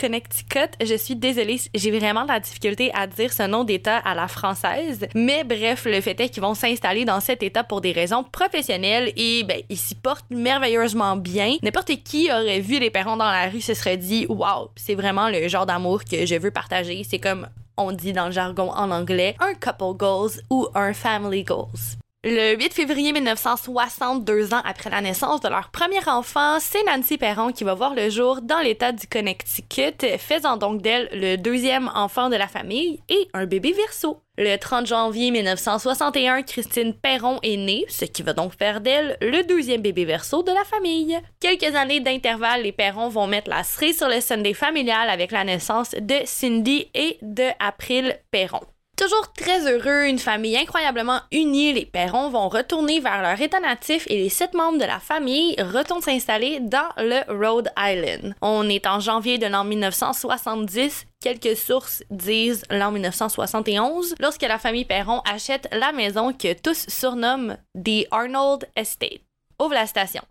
[0.00, 4.14] Connecticut, je suis désolée, j'ai vraiment de la difficulté à dire ce nom d'état à
[4.14, 5.06] la française.
[5.14, 9.12] Mais bref, le fait est qu'ils vont s'installer dans cet état pour des raisons professionnelles
[9.14, 11.58] et ben, ils s'y portent merveilleusement bien.
[11.62, 15.28] N'importe qui aurait vu les parents dans la rue se serait dit Waouh, c'est vraiment
[15.28, 17.04] le genre d'amour que je veux partager.
[17.04, 21.44] C'est comme on dit dans le jargon en anglais, un couple goals ou un family
[21.44, 21.98] goals.
[22.24, 27.52] Le 8 février 1962 ans après la naissance de leur premier enfant, c'est Nancy Perron
[27.52, 32.28] qui va voir le jour dans l'État du Connecticut, faisant donc d'elle le deuxième enfant
[32.28, 34.20] de la famille et un bébé verso.
[34.36, 39.44] Le 30 janvier 1961, Christine Perron est née, ce qui va donc faire d'elle le
[39.44, 41.16] deuxième bébé verso de la famille.
[41.38, 45.44] Quelques années d'intervalle, les Perron vont mettre la cerise sur le Sunday familial avec la
[45.44, 48.62] naissance de Cindy et de April Perron.
[48.98, 54.04] Toujours très heureux, une famille incroyablement unie, les Perrons vont retourner vers leur état natif
[54.08, 58.34] et les sept membres de la famille retournent s'installer dans le Rhode Island.
[58.42, 61.06] On est en janvier de l'an 1970.
[61.22, 67.56] Quelques sources disent l'an 1971, lorsque la famille Perron achète la maison que tous surnomment
[67.76, 69.22] The Arnold Estate.
[69.60, 70.22] Ouvre la station.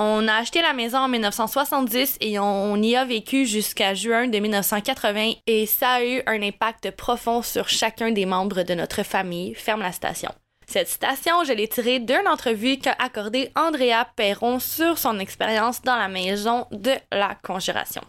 [0.00, 4.38] On a acheté la maison en 1970 et on y a vécu jusqu'à juin de
[4.38, 9.56] 1980 et ça a eu un impact profond sur chacun des membres de notre famille.
[9.56, 10.30] Ferme la station.
[10.68, 15.96] Cette station, je l'ai tirée d'une entrevue qu'a accordée Andrea Perron sur son expérience dans
[15.96, 18.02] la maison de la Conjuration.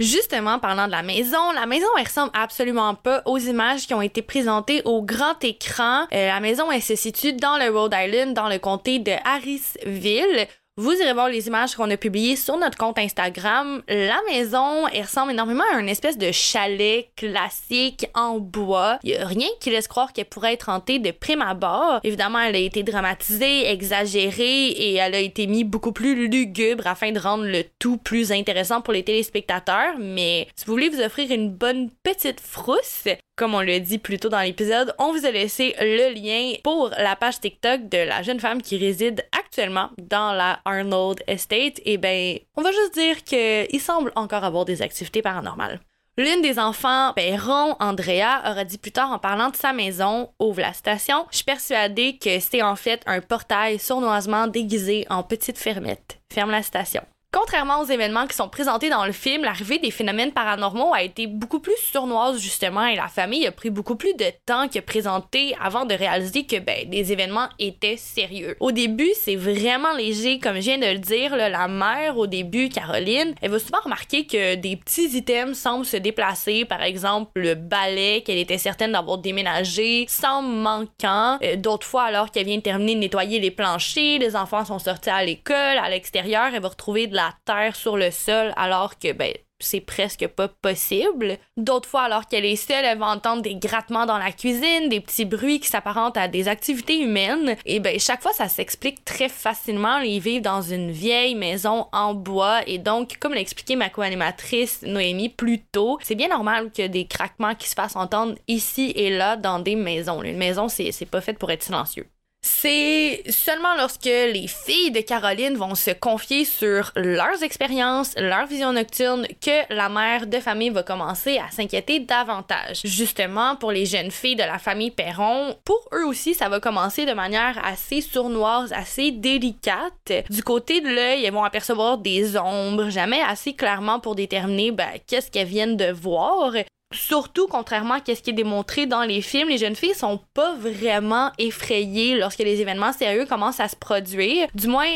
[0.00, 4.22] Justement, parlant de la maison, la maison, ressemble absolument pas aux images qui ont été
[4.22, 6.04] présentées au grand écran.
[6.12, 10.48] Euh, la maison, elle se situe dans le Rhode Island, dans le comté de Harrisville,
[10.76, 13.82] vous irez voir les images qu'on a publiées sur notre compte Instagram.
[13.86, 18.98] La maison, elle ressemble énormément à une espèce de chalet classique en bois.
[19.04, 22.00] Il a rien qui laisse croire qu'elle pourrait être hantée de prime abord.
[22.02, 27.12] Évidemment, elle a été dramatisée, exagérée et elle a été mise beaucoup plus lugubre afin
[27.12, 29.94] de rendre le tout plus intéressant pour les téléspectateurs.
[30.00, 33.06] Mais si vous voulez vous offrir une bonne petite frousse,
[33.36, 36.90] comme on l'a dit plus tôt dans l'épisode, on vous a laissé le lien pour
[36.98, 41.80] la page TikTok de la jeune femme qui réside actuellement dans la Arnold Estate.
[41.84, 45.80] Et ben, on va juste dire qu'il semble encore avoir des activités paranormales.
[46.16, 50.60] L'une des enfants, Perron, Andrea, aura dit plus tard en parlant de sa maison, ouvre
[50.60, 51.26] la station.
[51.32, 56.20] Je suis persuadée que c'est en fait un portail sournoisement déguisé en petite fermette.
[56.32, 57.02] Ferme la station.
[57.34, 61.26] Contrairement aux événements qui sont présentés dans le film, l'arrivée des phénomènes paranormaux a été
[61.26, 65.56] beaucoup plus sournoise justement et la famille a pris beaucoup plus de temps que présenté
[65.60, 68.56] avant de réaliser que ben, des événements étaient sérieux.
[68.60, 72.68] Au début, c'est vraiment léger, comme je viens de le dire, la mère au début,
[72.68, 77.56] Caroline, elle va souvent remarquer que des petits items semblent se déplacer, par exemple le
[77.56, 81.38] balai qu'elle était certaine d'avoir déménagé semble manquant.
[81.42, 84.78] Euh, d'autres fois, alors qu'elle vient de terminer de nettoyer les planchers, les enfants sont
[84.78, 88.98] sortis à l'école, à l'extérieur, elle va retrouver de la terre sur le sol alors
[88.98, 91.38] que ben c'est presque pas possible.
[91.56, 95.00] D'autres fois, alors qu'elle est seule, elle va entendre des grattements dans la cuisine, des
[95.00, 97.56] petits bruits qui s'apparentent à des activités humaines.
[97.64, 99.98] Et ben chaque fois, ça s'explique très facilement.
[99.98, 104.82] Ils vivent dans une vieille maison en bois et donc, comme l'a expliqué ma co-animatrice
[104.82, 109.10] Noémie plus tôt, c'est bien normal que des craquements qui se fassent entendre ici et
[109.10, 110.22] là dans des maisons.
[110.22, 112.06] Une maison, c'est pas fait pour être silencieux.
[112.46, 118.74] C'est seulement lorsque les filles de Caroline vont se confier sur leurs expériences, leur vision
[118.74, 122.82] nocturne, que la mère de famille va commencer à s'inquiéter davantage.
[122.84, 127.06] Justement, pour les jeunes filles de la famille Perron, pour eux aussi, ça va commencer
[127.06, 130.12] de manière assez sournoise, assez délicate.
[130.28, 134.90] Du côté de l'œil, elles vont apercevoir des ombres, jamais assez clairement pour déterminer ben,
[135.06, 136.52] qu'est-ce qu'elles viennent de voir.
[136.92, 140.54] Surtout, contrairement à ce qui est démontré dans les films, les jeunes filles sont pas
[140.54, 144.46] vraiment effrayées lorsque les événements sérieux commencent à se produire.
[144.54, 144.86] Du moins,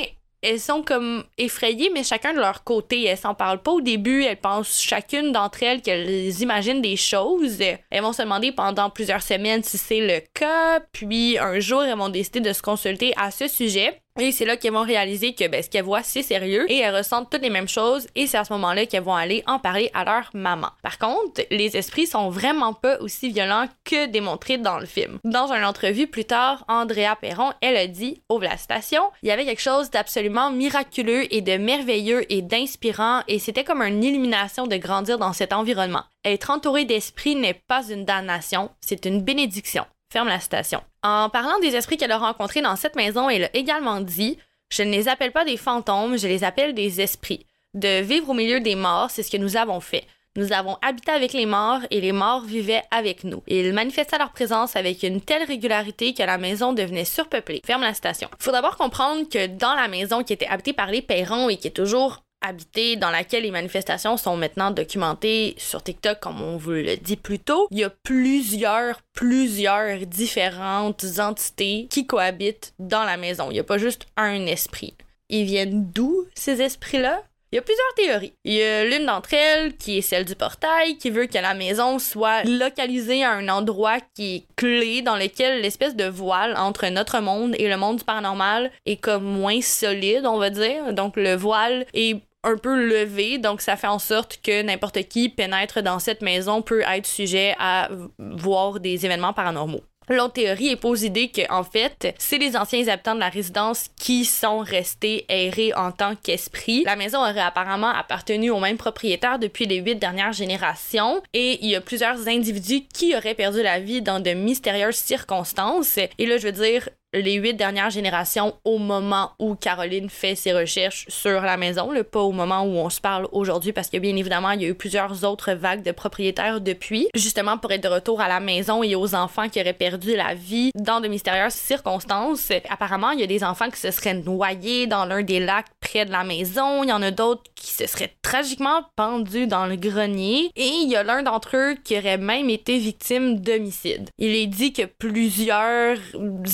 [0.40, 3.04] elles sont comme effrayées, mais chacun de leur côté.
[3.04, 4.22] Elles s'en parlent pas au début.
[4.22, 7.60] Elles pensent chacune d'entre elles qu'elles imaginent des choses.
[7.60, 10.80] Elles vont se demander pendant plusieurs semaines si c'est le cas.
[10.92, 14.00] Puis un jour, elles vont décider de se consulter à ce sujet.
[14.20, 16.94] Et c'est là qu'elles vont réaliser que ben, ce qu'elles voient, c'est sérieux et elles
[16.94, 19.90] ressentent toutes les mêmes choses et c'est à ce moment-là qu'elles vont aller en parler
[19.94, 20.70] à leur maman.
[20.82, 25.18] Par contre, les esprits sont vraiment pas aussi violents que démontrés dans le film.
[25.24, 29.32] Dans une entrevue plus tard, Andrea Perron, elle a dit au la station, il y
[29.32, 34.66] avait quelque chose d'absolument miraculeux et de merveilleux et d'inspirant et c'était comme une illumination
[34.66, 36.04] de grandir dans cet environnement.
[36.24, 39.84] Être entouré d'esprits n'est pas une damnation, c'est une bénédiction.
[40.10, 40.82] Ferme la station.
[41.02, 44.38] En parlant des esprits qu'elle a rencontrés dans cette maison, elle a également dit
[44.70, 47.46] Je ne les appelle pas des fantômes, je les appelle des esprits.
[47.74, 50.06] De vivre au milieu des morts, c'est ce que nous avons fait.
[50.36, 53.42] Nous avons habité avec les morts et les morts vivaient avec nous.
[53.48, 57.60] Ils manifestaient leur présence avec une telle régularité que la maison devenait surpeuplée.
[57.66, 58.28] Ferme la citation.
[58.38, 61.66] Faut d'abord comprendre que dans la maison qui était habitée par les Perrons et qui
[61.66, 66.70] est toujours habitée dans laquelle les manifestations sont maintenant documentées sur TikTok, comme on vous
[66.70, 73.16] le dit plus tôt, il y a plusieurs, plusieurs différentes entités qui cohabitent dans la
[73.16, 73.50] maison.
[73.50, 74.94] Il n'y a pas juste un esprit.
[75.28, 77.22] Ils viennent d'où ces esprits-là?
[77.50, 78.34] Il y a plusieurs théories.
[78.44, 81.54] Il y a l'une d'entre elles qui est celle du portail, qui veut que la
[81.54, 86.86] maison soit localisée à un endroit qui est clé dans lequel l'espèce de voile entre
[86.88, 90.92] notre monde et le monde du paranormal est comme moins solide, on va dire.
[90.92, 95.28] Donc le voile est un peu levé, donc ça fait en sorte que n'importe qui
[95.28, 99.82] pénètre dans cette maison peut être sujet à voir des événements paranormaux.
[100.10, 104.24] L'autre théorie posée l'idée que, en fait, c'est les anciens habitants de la résidence qui
[104.24, 106.82] sont restés errés en tant qu'esprit.
[106.84, 111.68] La maison aurait apparemment appartenu au même propriétaire depuis les huit dernières générations et il
[111.68, 115.98] y a plusieurs individus qui auraient perdu la vie dans de mystérieuses circonstances.
[115.98, 120.52] Et là, je veux dire, les huit dernières générations au moment où Caroline fait ses
[120.52, 123.96] recherches sur la maison, le pas au moment où on se parle aujourd'hui, parce que
[123.96, 127.82] bien évidemment, il y a eu plusieurs autres vagues de propriétaires depuis, justement pour être
[127.82, 131.08] de retour à la maison et aux enfants qui auraient perdu la vie dans de
[131.08, 132.52] mystérieuses circonstances.
[132.68, 136.04] Apparemment, il y a des enfants qui se seraient noyés dans l'un des lacs près
[136.04, 139.76] de la maison, il y en a d'autres qui se seraient tragiquement pendus dans le
[139.76, 144.10] grenier, et il y a l'un d'entre eux qui aurait même été victime d'homicide.
[144.18, 145.96] Il est dit que plusieurs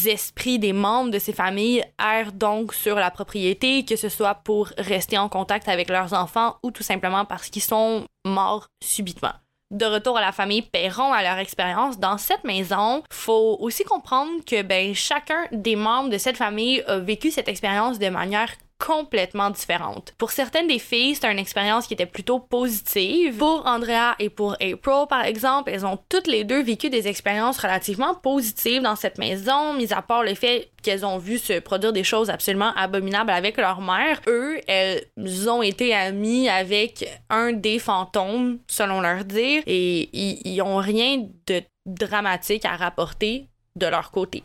[0.07, 4.69] esprits des membres de ces familles errent donc sur la propriété, que ce soit pour
[4.79, 9.33] rester en contact avec leurs enfants ou tout simplement parce qu'ils sont morts subitement.
[9.71, 14.31] De retour à la famille Perron, à leur expérience dans cette maison, faut aussi comprendre
[14.47, 18.53] que ben chacun des membres de cette famille a vécu cette expérience de manière
[18.85, 20.13] complètement différentes.
[20.19, 23.39] Pour certaines des filles, c'était une expérience qui était plutôt positive.
[23.39, 27.59] Pour Andrea et pour April, par exemple, elles ont toutes les deux vécu des expériences
[27.59, 31.95] relativement positives dans cette maison, mis à part le fait qu'elles ont vu se produire
[31.95, 34.21] des choses absolument abominables avec leur mère.
[34.27, 35.09] Eux, elles
[35.49, 41.63] ont été amis avec un des fantômes, selon leur dire, et ils ont rien de
[41.87, 44.43] dramatique à rapporter de leur côté.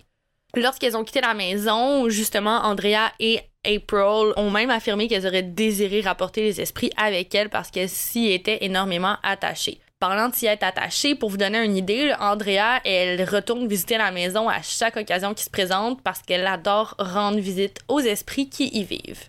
[0.55, 6.01] Lorsqu'elles ont quitté la maison, justement, Andrea et April ont même affirmé qu'elles auraient désiré
[6.01, 9.79] rapporter les esprits avec elles parce qu'elles s'y étaient énormément attachées.
[9.99, 14.11] Parlant de s'y être attachées, pour vous donner une idée, Andrea, elle retourne visiter la
[14.11, 18.69] maison à chaque occasion qui se présente parce qu'elle adore rendre visite aux esprits qui
[18.69, 19.27] y vivent.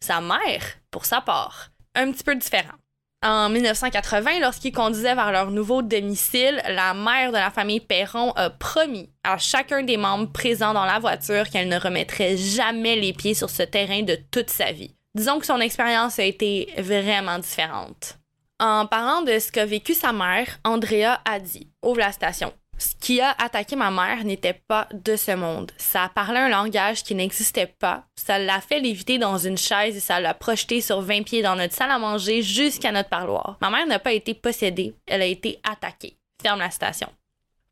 [0.00, 2.74] Sa mère, pour sa part, un petit peu différent.
[3.20, 8.48] En 1980, lorsqu'ils conduisaient vers leur nouveau domicile, la mère de la famille Perron a
[8.48, 13.34] promis à chacun des membres présents dans la voiture qu'elle ne remettrait jamais les pieds
[13.34, 14.94] sur ce terrain de toute sa vie.
[15.16, 18.18] Disons que son expérience a été vraiment différente.
[18.60, 22.52] En parlant de ce qu'a vécu sa mère, Andrea a dit Ouvre la station.
[22.78, 25.72] Ce qui a attaqué ma mère n'était pas de ce monde.
[25.78, 28.04] Ça parlait un langage qui n'existait pas.
[28.16, 31.56] Ça l'a fait léviter dans une chaise et ça l'a projeté sur 20 pieds dans
[31.56, 33.58] notre salle à manger jusqu'à notre parloir.
[33.60, 36.16] Ma mère n'a pas été possédée, elle a été attaquée.
[36.40, 37.08] Ferme la station.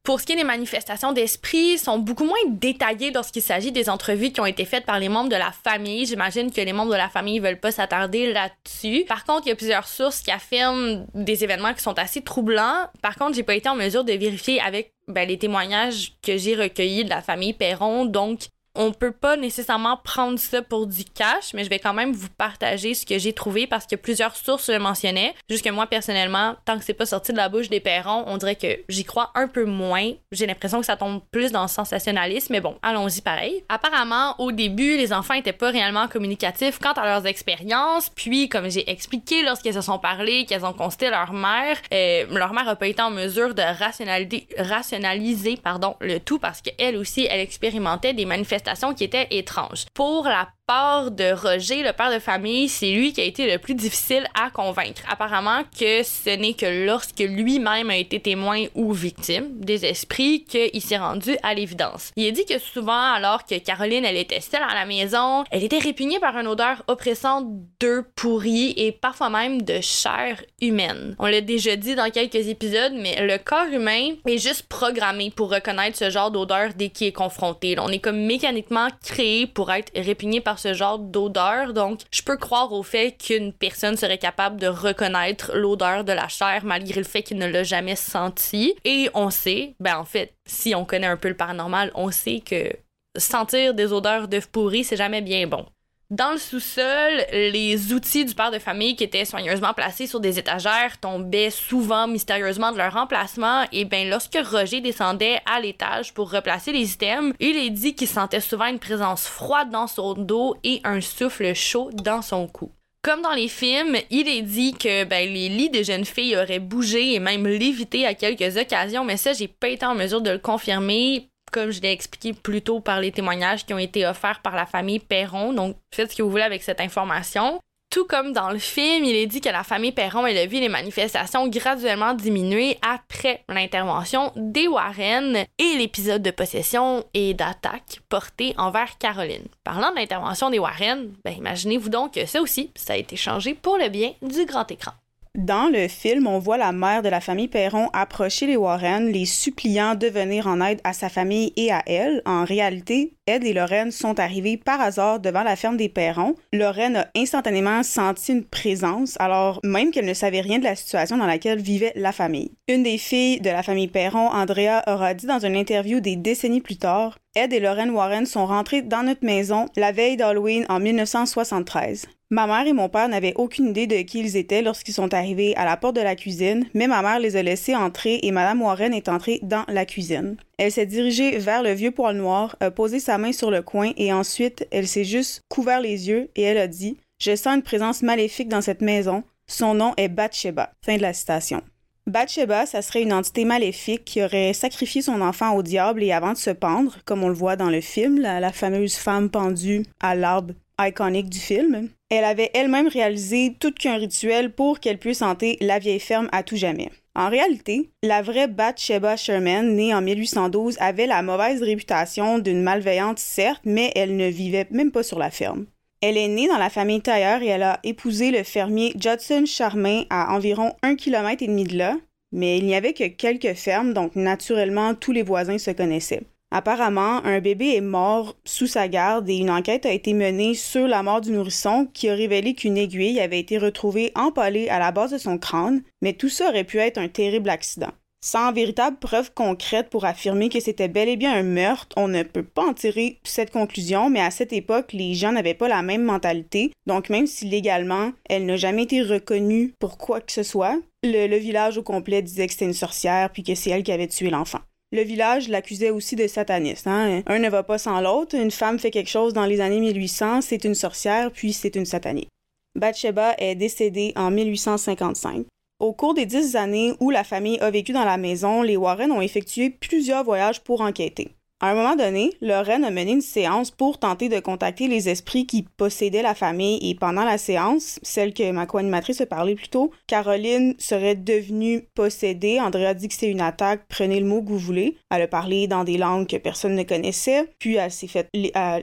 [0.07, 4.31] Pour ce qui est des manifestations d'esprit, sont beaucoup moins détaillées lorsqu'il s'agit des entrevues
[4.31, 6.07] qui ont été faites par les membres de la famille.
[6.07, 9.05] J'imagine que les membres de la famille veulent pas s'attarder là-dessus.
[9.09, 12.87] Par contre, il y a plusieurs sources qui affirment des événements qui sont assez troublants.
[13.03, 16.55] Par contre, j'ai pas été en mesure de vérifier avec ben, les témoignages que j'ai
[16.55, 18.05] recueillis de la famille Perron.
[18.05, 18.43] Donc,
[18.77, 22.29] on peut pas nécessairement prendre ça pour du cash, mais je vais quand même vous
[22.37, 25.35] partager ce que j'ai trouvé parce que plusieurs sources le mentionnaient.
[25.49, 28.57] Jusque moi, personnellement, tant que c'est pas sorti de la bouche des Perrons, on dirait
[28.57, 30.13] que j'y crois un peu moins.
[30.33, 33.65] J'ai l'impression que ça tombe plus dans le sensationnalisme, mais bon, allons-y pareil.
[33.69, 38.71] Apparemment, au début, les enfants étaient pas réellement communicatifs quant à leurs expériences, puis, comme
[38.71, 42.77] j'ai expliqué, lorsqu'elles se sont parlé, qu'elles ont constaté leur mère, euh, leur mère a
[42.77, 48.13] pas été en mesure de rationaliser, rationaliser pardon, le tout parce qu'elle aussi, elle expérimentait
[48.13, 49.87] des manifestations qui était étrange.
[49.95, 53.59] Pour la part de Roger, le père de famille, c'est lui qui a été le
[53.59, 55.03] plus difficile à convaincre.
[55.09, 60.83] Apparemment que ce n'est que lorsque lui-même a été témoin ou victime des esprits qu'il
[60.83, 62.11] s'est rendu à l'évidence.
[62.17, 65.63] Il a dit que souvent, alors que Caroline, elle était seule à la maison, elle
[65.63, 67.47] était répugnée par une odeur oppressante
[67.79, 71.15] d'œufs pourris et parfois même de chair humaine.
[71.21, 75.53] On l'a déjà dit dans quelques épisodes, mais le corps humain est juste programmé pour
[75.53, 77.77] reconnaître ce genre d'odeur dès qu'il est confronté.
[77.79, 81.73] On est comme mécaniquement créé pour être répugné par ce genre d'odeur.
[81.73, 86.29] Donc, je peux croire au fait qu'une personne serait capable de reconnaître l'odeur de la
[86.29, 88.75] chair malgré le fait qu'il ne l'a jamais senti.
[88.85, 92.41] Et on sait, ben en fait, si on connaît un peu le paranormal, on sait
[92.41, 92.71] que
[93.17, 95.67] sentir des odeurs d'œufs pourris, c'est jamais bien bon.
[96.11, 100.39] Dans le sous-sol, les outils du père de famille qui étaient soigneusement placés sur des
[100.39, 103.65] étagères tombaient souvent mystérieusement de leur emplacement.
[103.73, 108.07] Et bien, lorsque Roger descendait à l'étage pour replacer les items, il est dit qu'il
[108.07, 112.71] sentait souvent une présence froide dans son dos et un souffle chaud dans son cou.
[113.03, 116.61] Comme dans les films, il est dit que ben, les lits des jeunes filles auraient
[116.61, 120.31] bougé et même lévité à quelques occasions, mais ça, j'ai pas été en mesure de
[120.31, 124.41] le confirmer comme je l'ai expliqué plus tôt par les témoignages qui ont été offerts
[124.43, 125.55] par la famille Perron.
[125.55, 127.61] Donc, faites ce que vous voulez avec cette information.
[127.89, 130.69] Tout comme dans le film, il est dit que la famille Perron a vu les
[130.69, 138.99] manifestations graduellement diminuer après l'intervention des Warren et l'épisode de possession et d'attaque porté envers
[138.99, 139.47] Caroline.
[139.65, 143.55] Parlant de l'intervention des Warren, ben imaginez-vous donc que ça aussi, ça a été changé
[143.55, 144.93] pour le bien du grand écran.
[145.37, 149.27] Dans le film, on voit la mère de la famille Perron approcher les Warren, les
[149.27, 152.23] suppliant de venir en aide à sa famille et à elle.
[152.25, 156.37] En réalité, Ed et Lorraine sont arrivés par hasard devant la ferme des Perrons.
[156.55, 161.19] Lorraine a instantanément senti une présence, alors même qu'elle ne savait rien de la situation
[161.19, 162.53] dans laquelle vivait la famille.
[162.67, 166.63] Une des filles de la famille Perron, Andrea, aura dit dans une interview des décennies
[166.63, 170.81] plus tard Ed et Lorraine Warren sont rentrés dans notre maison la veille d'Halloween en
[170.81, 172.07] 1973.
[172.29, 175.55] Ma mère et mon père n'avaient aucune idée de qui ils étaient lorsqu'ils sont arrivés
[175.55, 178.63] à la porte de la cuisine, mais ma mère les a laissés entrer et Madame
[178.63, 180.37] Warren est entrée dans la cuisine.
[180.59, 183.93] Elle s'est dirigée vers le vieux poêle noir, a posé sa main sur le coin
[183.97, 187.63] et ensuite elle s'est juste couvert les yeux et elle a dit Je sens une
[187.63, 189.23] présence maléfique dans cette maison.
[189.47, 190.73] Son nom est Bathsheba.
[190.85, 191.63] Fin de la citation.
[192.09, 196.33] Bathsheba, ça serait une entité maléfique qui aurait sacrifié son enfant au diable et avant
[196.33, 199.85] de se pendre, comme on le voit dans le film, la, la fameuse femme pendue
[200.01, 201.89] à l'arbre iconique du film.
[202.09, 206.45] Elle avait elle-même réalisé tout qu'un rituel pour qu'elle puisse hanter la vieille ferme à
[206.45, 206.91] tout jamais.
[207.17, 213.19] En réalité, la vraie Bathsheba Sherman, née en 1812, avait la mauvaise réputation d'une malveillante,
[213.19, 215.67] certes, mais elle ne vivait même pas sur la ferme.
[216.03, 220.03] Elle est née dans la famille Tailleur et elle a épousé le fermier Judson Charmain
[220.11, 221.97] à environ un kilomètre et demi de là,
[222.33, 226.23] mais il n'y avait que quelques fermes, donc naturellement tous les voisins se connaissaient.
[226.53, 230.87] Apparemment, un bébé est mort sous sa garde et une enquête a été menée sur
[230.87, 234.93] la mort du nourrisson qui a révélé qu'une aiguille avait été retrouvée empalée à la
[234.93, 237.91] base de son crâne, mais tout ça aurait pu être un terrible accident.
[238.25, 242.23] Sans véritable preuve concrète pour affirmer que c'était bel et bien un meurtre, on ne
[242.23, 245.83] peut pas en tirer cette conclusion, mais à cette époque, les gens n'avaient pas la
[245.83, 250.43] même mentalité, donc même si légalement, elle n'a jamais été reconnue pour quoi que ce
[250.43, 253.83] soit, le, le village au complet disait que c'était une sorcière puis que c'est elle
[253.83, 254.61] qui avait tué l'enfant.
[254.93, 256.87] Le village l'accusait aussi de sataniste.
[256.87, 257.23] Hein?
[257.27, 258.37] Un ne va pas sans l'autre.
[258.37, 261.87] Une femme fait quelque chose dans les années 1800, c'est une sorcière, puis c'est une
[261.87, 262.29] satanique.
[262.77, 265.47] Bathsheba est décédée en 1855.
[265.81, 269.11] Au cours des dix années où la famille a vécu dans la maison, les Warren
[269.11, 271.36] ont effectué plusieurs voyages pour enquêter.
[271.59, 275.47] À un moment donné, Lorraine a mené une séance pour tenter de contacter les esprits
[275.47, 279.71] qui possédaient la famille et pendant la séance, celle que ma co-animatrice a parlé plus
[279.71, 282.61] tôt, Caroline serait devenue possédée.
[282.61, 284.99] Andrea dit que c'est une attaque, prenez le mot que vous voulez.
[285.11, 288.29] Elle a parlé dans des langues que personne ne connaissait, puis elle s'est fait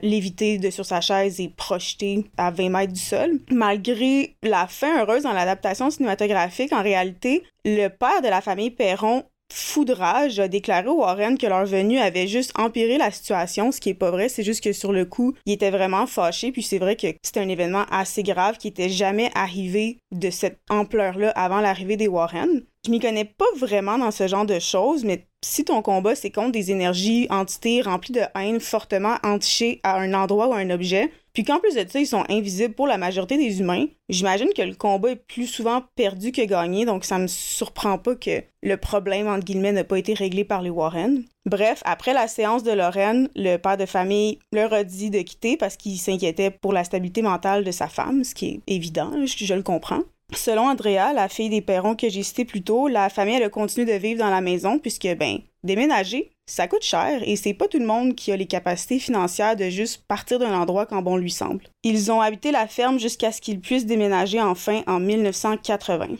[0.02, 3.38] léviter de sur sa chaise et projetée à 20 mètres du sol.
[3.52, 9.22] Malgré la fin heureuse dans l'adaptation cinématographique, en réalité, le père de la famille Perron
[9.54, 13.90] foudrage a déclaré aux Warren que leur venue avait juste empiré la situation, ce qui
[13.90, 16.78] est pas vrai, c'est juste que sur le coup, il était vraiment fâché, puis c'est
[16.78, 21.60] vrai que c'était un événement assez grave qui était jamais arrivé de cette ampleur-là avant
[21.60, 22.64] l'arrivée des Warren.
[22.84, 26.30] Je m'y connais pas vraiment dans ce genre de choses, mais si ton combat c'est
[26.30, 30.68] contre des énergies, entités remplies de haine fortement entichées à un endroit ou à un
[30.68, 33.86] objet, puis qu'en plus de ça, ils sont invisibles pour la majorité des humains.
[34.08, 38.14] J'imagine que le combat est plus souvent perdu que gagné, donc ça me surprend pas
[38.14, 41.24] que le problème, entre guillemets, n'a pas été réglé par les Warren.
[41.46, 45.56] Bref, après la séance de Lorraine, le père de famille leur a dit de quitter
[45.56, 49.44] parce qu'il s'inquiétait pour la stabilité mentale de sa femme, ce qui est évident, je,
[49.44, 50.02] je le comprends.
[50.36, 53.48] Selon Andrea, la fille des Perrons que j'ai cité plus tôt, la famille elle a
[53.48, 57.68] continué de vivre dans la maison puisque, ben, déménager, ça coûte cher et c'est pas
[57.68, 61.16] tout le monde qui a les capacités financières de juste partir d'un endroit quand bon
[61.16, 61.64] lui semble.
[61.82, 66.16] Ils ont habité la ferme jusqu'à ce qu'ils puissent déménager enfin en 1980.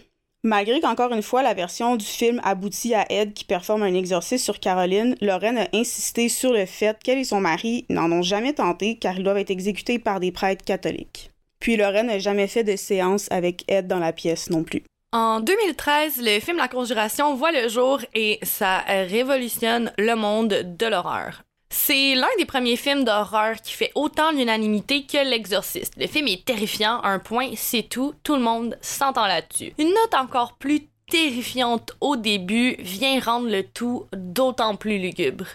[0.46, 4.44] Malgré qu'encore une fois la version du film aboutit à Ed qui performe un exorcisme
[4.44, 8.52] sur Caroline, Lorraine a insisté sur le fait qu'elle et son mari n'en ont jamais
[8.52, 11.33] tenté car ils doivent être exécutés par des prêtres catholiques.
[11.64, 14.82] Puis Lorraine n'a jamais fait de séance avec Ed dans la pièce non plus.
[15.12, 20.86] En 2013, le film La Conjuration voit le jour et ça révolutionne le monde de
[20.86, 21.42] l'horreur.
[21.70, 25.94] C'est l'un des premiers films d'horreur qui fait autant l'unanimité que L'Exorciste.
[25.96, 29.72] Le film est terrifiant, un point, c'est tout, tout le monde s'entend là-dessus.
[29.78, 35.46] Une note encore plus terrifiante au début vient rendre le tout d'autant plus lugubre.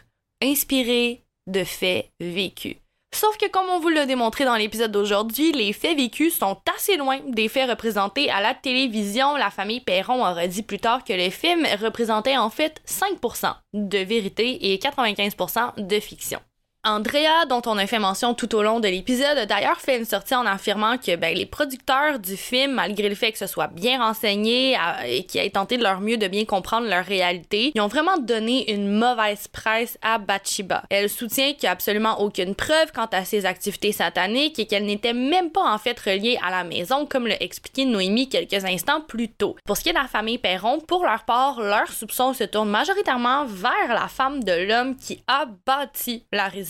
[0.41, 2.77] Inspiré de faits vécus.
[3.13, 6.95] Sauf que comme on vous l'a démontré dans l'épisode d'aujourd'hui, les faits vécus sont assez
[6.95, 9.35] loin des faits représentés à la télévision.
[9.35, 13.97] La famille Perron aurait dit plus tard que le film représentait en fait 5% de
[13.97, 16.39] vérité et 95% de fiction.
[16.85, 20.05] Andrea, dont on a fait mention tout au long de l'épisode, a d'ailleurs fait une
[20.05, 23.67] sortie en affirmant que ben, les producteurs du film, malgré le fait que ce soit
[23.67, 27.81] bien renseigné et qu'ils aient tenté de leur mieux de bien comprendre leur réalité, ils
[27.81, 30.83] ont vraiment donné une mauvaise presse à Bathsheba.
[30.89, 34.85] Elle soutient qu'il n'y a absolument aucune preuve quant à ses activités sataniques et qu'elle
[34.85, 39.01] n'était même pas en fait reliée à la maison, comme l'a expliqué Noémie quelques instants
[39.01, 39.57] plus tôt.
[39.65, 42.69] Pour ce qui est de la famille Perron, pour leur part, leurs soupçons se tournent
[42.69, 46.68] majoritairement vers la femme de l'homme qui a bâti la résidence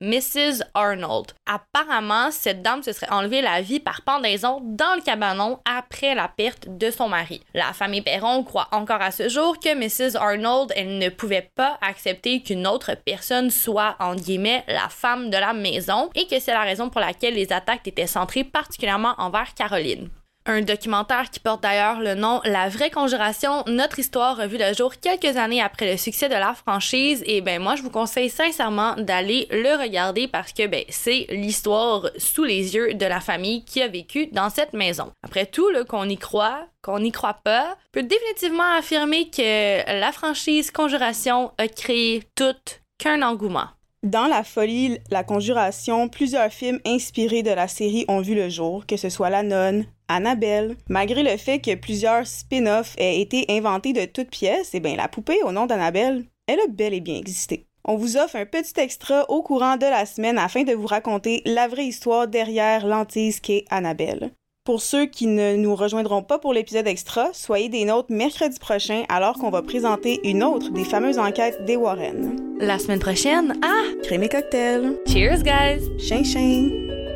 [0.00, 0.62] Mrs.
[0.74, 1.32] Arnold.
[1.46, 6.28] Apparemment, cette dame se serait enlevée la vie par pendaison dans le cabanon après la
[6.28, 7.40] perte de son mari.
[7.54, 10.16] La famille Perron croit encore à ce jour que Mrs.
[10.16, 15.52] Arnold, ne pouvait pas accepter qu'une autre personne soit, en guillemets, la femme de la
[15.52, 20.08] maison et que c'est la raison pour laquelle les attaques étaient centrées particulièrement envers Caroline.
[20.52, 24.94] Un documentaire qui porte d'ailleurs le nom La vraie conjuration, notre histoire vu le jour
[25.00, 28.96] quelques années après le succès de la franchise et ben moi je vous conseille sincèrement
[28.96, 33.80] d'aller le regarder parce que ben c'est l'histoire sous les yeux de la famille qui
[33.80, 35.12] a vécu dans cette maison.
[35.22, 40.10] Après tout le qu'on y croit, qu'on n'y croit pas, peut définitivement affirmer que la
[40.10, 42.56] franchise Conjuration a créé tout
[42.98, 43.68] qu'un engouement.
[44.02, 48.86] Dans La Folie, La Conjuration, plusieurs films inspirés de la série ont vu le jour,
[48.86, 50.76] que ce soit La Nonne, Annabelle.
[50.88, 55.08] Malgré le fait que plusieurs spin-offs aient été inventés de toutes pièces, eh bien, la
[55.08, 57.66] poupée au nom d'Annabelle, elle a bel et bien existé.
[57.84, 61.42] On vous offre un petit extra au courant de la semaine afin de vous raconter
[61.46, 64.30] la vraie histoire derrière l'antise qu'est Annabelle.
[64.64, 69.04] Pour ceux qui ne nous rejoindront pas pour l'épisode extra, soyez des nôtres mercredi prochain
[69.08, 72.36] alors qu'on va présenter une autre des fameuses enquêtes des Warren.
[72.60, 73.84] La semaine prochaine, ah!
[74.02, 74.98] Crème et cocktail.
[75.06, 75.88] Cheers, guys!
[75.98, 77.09] Ching ching!